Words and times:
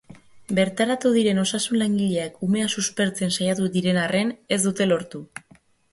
Bertaratu 0.59 1.11
diren 1.17 1.41
osasun 1.41 1.77
langileak 1.83 2.41
umea 2.49 2.71
suspertzen 2.77 3.35
saiatu 3.37 3.69
diren 3.77 4.03
arren, 4.07 4.33
ez 4.59 4.63
dute 4.69 4.89
lortu. 4.93 5.27